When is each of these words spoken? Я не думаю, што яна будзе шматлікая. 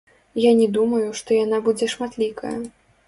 Я 0.43 0.53
не 0.61 0.67
думаю, 0.77 1.11
што 1.19 1.37
яна 1.43 1.57
будзе 1.67 1.91
шматлікая. 1.93 2.57